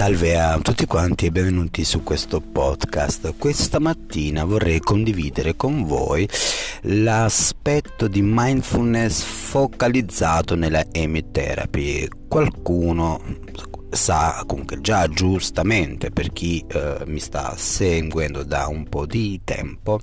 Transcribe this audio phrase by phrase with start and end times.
[0.00, 3.34] Salve a tutti quanti e benvenuti su questo podcast.
[3.36, 6.26] Questa mattina vorrei condividere con voi
[6.84, 12.08] l'aspetto di mindfulness focalizzato nella emitherapy.
[12.28, 13.20] Qualcuno
[13.90, 20.00] sa comunque già giustamente per chi eh, mi sta seguendo da un po' di tempo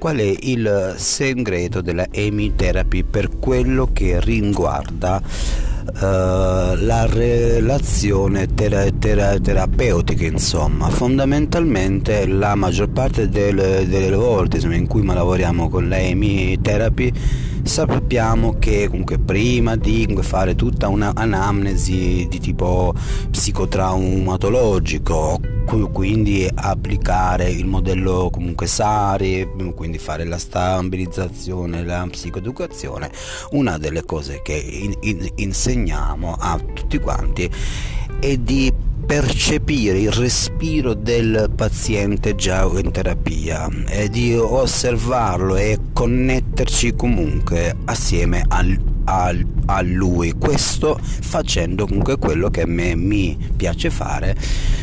[0.00, 5.22] qual è il segreto della emitherapy per quello che riguarda
[5.94, 10.88] la relazione tera- tera- terapeutica insomma.
[10.88, 17.12] Fondamentalmente la maggior parte delle, delle volte insomma, in cui lavoriamo con la EMI therapy
[17.68, 22.94] sappiamo che comunque prima di fare tutta un'anamnesi di tipo
[23.30, 25.38] psicotraumatologico
[25.92, 33.10] quindi applicare il modello comunque SARI quindi fare la stabilizzazione la psicoeducazione
[33.50, 37.50] una delle cose che in, in, insegniamo a tutti quanti
[38.18, 38.72] è di
[39.08, 48.44] percepire il respiro del paziente già in terapia e di osservarlo e connetterci comunque assieme
[48.46, 50.32] al, al, a lui.
[50.32, 54.36] Questo facendo comunque quello che a me mi piace fare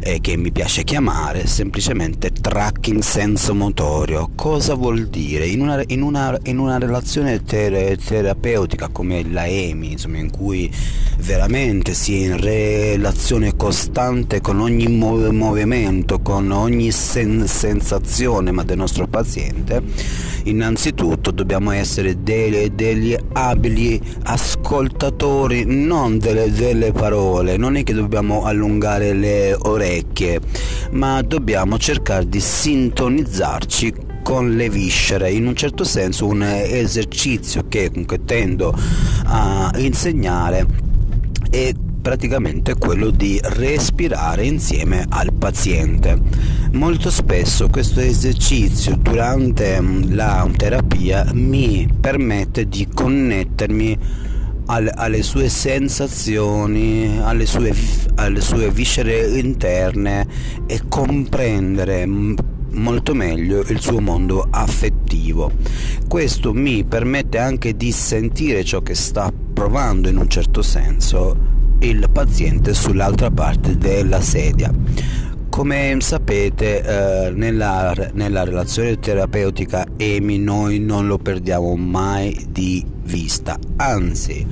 [0.00, 4.30] e che mi piace chiamare semplicemente tracking senso motorio.
[4.34, 5.46] Cosa vuol dire?
[5.46, 10.70] In una, in una, in una relazione ter- terapeutica come la EMI insomma, in cui
[11.18, 18.64] veramente si è in relazione costante con ogni mov- movimento con ogni sen- sensazione ma
[18.64, 19.82] del nostro paziente
[20.44, 24.71] innanzitutto dobbiamo essere delle, degli abili ascoltatori
[25.66, 30.40] non delle, delle parole non è che dobbiamo allungare le orecchie
[30.92, 37.90] ma dobbiamo cercare di sintonizzarci con le viscere, in un certo senso un esercizio che
[37.90, 38.74] comunque tendo
[39.24, 40.66] a insegnare
[41.50, 46.18] è praticamente quello di respirare insieme al paziente.
[46.72, 54.30] Molto spesso questo esercizio durante mm, la terapia mi permette di connettermi
[54.72, 57.74] al, alle sue sensazioni, alle sue,
[58.14, 60.26] alle sue viscere interne
[60.66, 65.52] e comprendere molto meglio il suo mondo affettivo.
[66.08, 71.50] Questo mi permette anche di sentire ciò che sta provando in un certo senso
[71.80, 74.72] il paziente sull'altra parte della sedia.
[75.50, 76.80] Come sapete
[77.26, 84.46] eh, nella, nella relazione terapeutica EMI noi non lo perdiamo mai di vista, anzi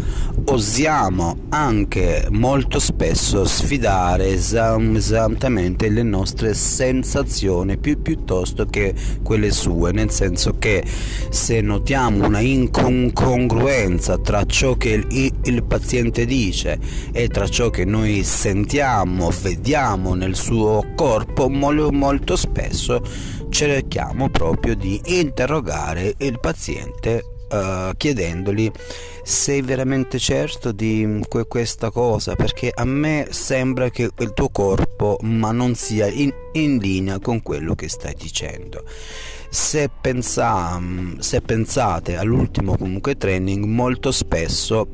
[0.46, 10.10] osiamo anche molto spesso sfidare esattamente le nostre sensazioni più piuttosto che quelle sue, nel
[10.10, 10.84] senso che
[11.28, 16.78] se notiamo una incongruenza tra ciò che il, il paziente dice
[17.12, 23.02] e tra ciò che noi sentiamo, vediamo nel suo corpo, molto, molto spesso
[23.50, 28.70] cerchiamo proprio di interrogare il paziente uh, chiedendogli
[29.22, 35.18] sei veramente certo di que- questa cosa perché a me sembra che il tuo corpo
[35.22, 38.84] ma non sia in, in linea con quello che stai dicendo.
[39.50, 40.80] Se, pensa,
[41.18, 44.88] se pensate all'ultimo comunque training molto spesso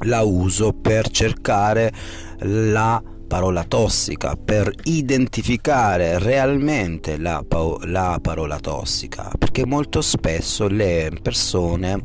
[0.00, 1.92] la uso per cercare
[2.40, 7.44] la parola tossica per identificare realmente la,
[7.84, 12.00] la parola tossica perché molto spesso le persone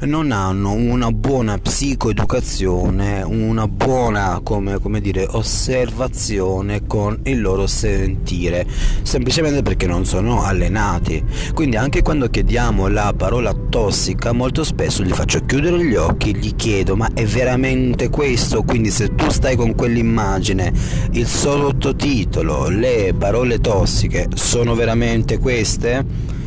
[0.00, 8.66] non hanno una buona psicoeducazione, una buona come, come dire, osservazione con il loro sentire,
[9.02, 11.24] semplicemente perché non sono allenati.
[11.54, 16.54] Quindi anche quando chiediamo la parola tossica, molto spesso gli faccio chiudere gli occhi, gli
[16.56, 18.62] chiedo ma è veramente questo?
[18.62, 20.72] Quindi se tu stai con quell'immagine,
[21.12, 26.42] il sottotitolo, le parole tossiche sono veramente queste?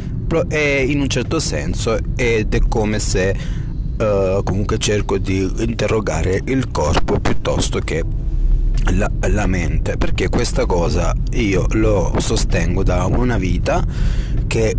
[0.47, 3.35] È in un certo senso ed è come se
[3.97, 8.03] uh, comunque cerco di interrogare il corpo piuttosto che
[8.93, 9.97] la, la, mente.
[9.97, 13.83] Perché questa cosa io lo sostengo da una vita
[14.47, 14.75] che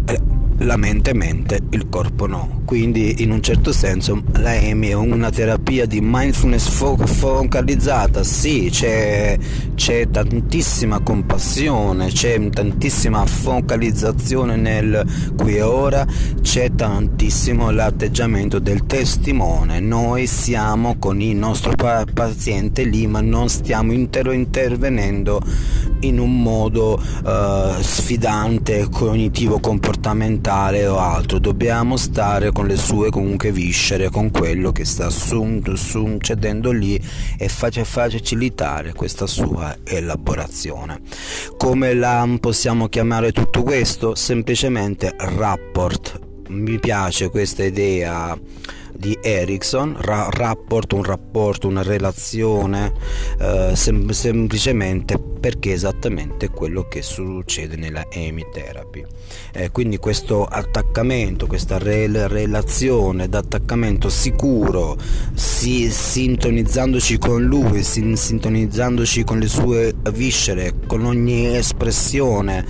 [0.59, 2.63] la mente mente, il corpo no.
[2.65, 8.69] Quindi in un certo senso la EMI è una terapia di mindfulness fo- focalizzata, sì,
[8.71, 9.39] c'è,
[9.75, 15.05] c'è tantissima compassione, c'è tantissima focalizzazione nel
[15.37, 16.07] qui e ora,
[16.43, 19.81] c'è tantissimo l'atteggiamento del testimone.
[19.81, 25.41] Noi siamo con il nostro pa- paziente lì, ma non stiamo inter- intervenendo
[26.01, 33.11] in un modo uh, sfidante, cognitivo, comportamentale mentale o altro, dobbiamo stare con le sue
[33.11, 36.99] comunque viscere, con quello che sta succedendo lì
[37.37, 37.49] e
[37.85, 41.03] facilitare questa sua elaborazione.
[41.59, 44.15] Come la possiamo chiamare tutto questo?
[44.15, 46.19] Semplicemente rapport.
[46.49, 48.35] Mi piace questa idea
[48.99, 52.93] di Erickson, ra- rapport, un rapporto, una relazione,
[53.39, 59.05] eh, sem- semplicemente perché è esattamente quello che succede nella Amy Therapy.
[59.53, 64.97] Eh, quindi questo attaccamento, questa re- relazione d'attaccamento sicuro,
[65.33, 72.65] si- sintonizzandoci con lui, si- sintonizzandoci con le sue viscere, con ogni espressione,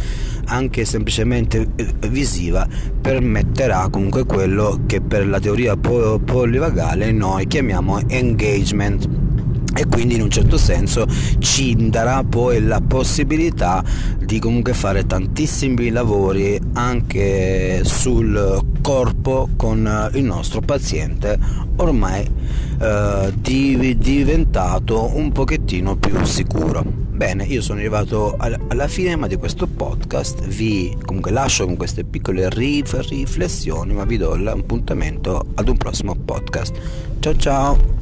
[0.48, 2.66] anche semplicemente eh, visiva,
[3.00, 9.17] permetterà comunque quello che per la teoria po- polivagale noi chiamiamo engagement
[9.78, 11.06] e quindi in un certo senso
[11.38, 13.84] ci darà poi la possibilità
[14.18, 21.38] di comunque fare tantissimi lavori anche sul corpo con il nostro paziente
[21.76, 22.28] ormai
[22.80, 23.32] eh,
[23.96, 26.82] diventato un pochettino più sicuro.
[26.84, 32.04] Bene, io sono arrivato alla fine ma di questo podcast, vi comunque lascio con queste
[32.04, 36.74] piccole riflessioni, ma vi do l'appuntamento ad un prossimo podcast.
[37.18, 37.97] Ciao ciao!